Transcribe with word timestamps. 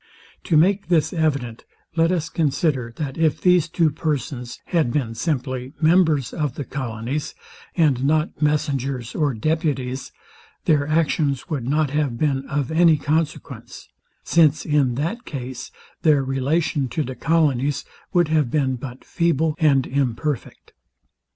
To 0.45 0.57
make 0.57 0.87
this 0.87 1.13
evident, 1.13 1.63
let 1.95 2.11
us 2.11 2.27
consider, 2.27 2.91
that 2.95 3.19
if 3.19 3.39
these 3.39 3.69
two 3.69 3.91
persons 3.91 4.59
had 4.65 4.91
been 4.91 5.13
simply 5.13 5.73
members 5.79 6.33
of 6.33 6.55
the 6.55 6.63
colonies, 6.63 7.35
and 7.77 8.03
not 8.03 8.41
messengers 8.41 9.13
or 9.13 9.35
deputies, 9.35 10.11
their 10.65 10.87
actions 10.87 11.51
would 11.51 11.67
not 11.67 11.91
have 11.91 12.17
been 12.17 12.47
of 12.49 12.71
any 12.71 12.97
consequence; 12.97 13.89
since 14.23 14.65
in 14.65 14.95
that 14.95 15.23
case 15.23 15.69
their 16.01 16.23
relation 16.23 16.87
to 16.89 17.03
the 17.03 17.13
colonies 17.15 17.85
would 18.11 18.29
have 18.29 18.49
been 18.49 18.77
but 18.77 19.05
feeble 19.05 19.53
and 19.59 19.85
imperfect. 19.85 20.73